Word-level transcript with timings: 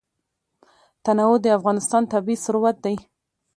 تنوع 1.05 1.35
د 1.43 1.47
افغانستان 1.59 2.03
طبعي 2.13 2.35
ثروت 2.45 2.77
دی. 2.85 2.95